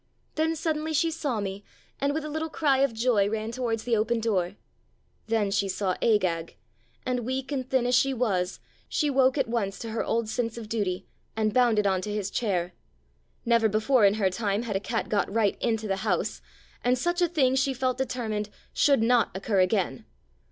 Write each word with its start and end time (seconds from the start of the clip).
Then 0.33 0.55
suddenly 0.55 0.93
she 0.93 1.11
saw 1.11 1.39
me, 1.39 1.63
and 1.99 2.11
with 2.11 2.25
a 2.25 2.27
little 2.27 2.49
cry 2.49 2.79
of 2.79 2.91
joy 2.91 3.29
ran 3.29 3.51
towards 3.51 3.83
the 3.83 3.95
open 3.95 4.19
door. 4.19 4.55
Then 5.27 5.51
she 5.51 5.69
saw 5.69 5.95
Agag, 6.01 6.55
and, 7.05 7.19
weak 7.19 7.51
and 7.51 7.69
thin 7.69 7.85
as 7.85 7.93
she 7.93 8.11
was, 8.11 8.59
she 8.89 9.11
woke 9.11 9.37
at 9.37 9.47
once 9.47 9.77
to 9.77 9.91
her 9.91 10.03
old 10.03 10.27
sense 10.27 10.57
of 10.57 10.67
duty, 10.69 11.05
and 11.35 11.53
bounded 11.53 11.85
on 11.85 12.01
to 12.01 12.11
his 12.11 12.31
chair. 12.31 12.73
Never 13.45 13.69
before 13.69 14.03
in 14.03 14.15
her 14.15 14.31
time 14.31 14.63
had 14.63 14.75
a 14.75 14.79
cat 14.79 15.07
got 15.07 15.31
right 15.31 15.55
into 15.61 15.87
the 15.87 15.97
house, 15.97 16.41
and 16.83 16.97
such 16.97 17.21
a 17.21 17.27
thing, 17.27 17.53
she 17.53 17.71
felt 17.71 17.99
determined, 17.99 18.49
should 18.73 19.03
not 19.03 19.29
occur 19.37 19.59
again. 19.59 20.05